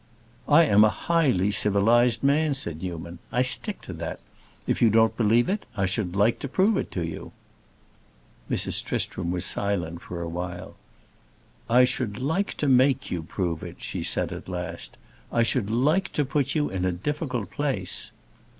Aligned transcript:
"I 0.47 0.63
am 0.63 0.83
a 0.83 0.89
highly 0.89 1.51
civilized 1.51 2.23
man," 2.23 2.55
said 2.55 2.81
Newman. 2.81 3.19
"I 3.31 3.43
stick 3.43 3.81
to 3.83 3.93
that. 3.93 4.19
If 4.65 4.81
you 4.81 4.89
don't 4.89 5.15
believe 5.15 5.47
it, 5.47 5.67
I 5.77 5.85
should 5.85 6.15
like 6.15 6.39
to 6.39 6.47
prove 6.47 6.75
it 6.77 6.89
to 6.93 7.05
you." 7.05 7.33
Mrs. 8.49 8.83
Tristram 8.83 9.29
was 9.29 9.45
silent 9.45 10.01
a 10.09 10.27
while. 10.27 10.75
"I 11.69 11.83
should 11.83 12.17
like 12.17 12.55
to 12.55 12.67
make 12.67 13.11
you 13.11 13.21
prove 13.21 13.61
it," 13.61 13.79
she 13.83 14.01
said, 14.01 14.33
at 14.33 14.49
last. 14.49 14.97
"I 15.31 15.43
should 15.43 15.69
like 15.69 16.11
to 16.13 16.25
put 16.25 16.55
you 16.55 16.67
in 16.67 16.83
a 16.83 16.91
difficult 16.91 17.51
place." 17.51 18.09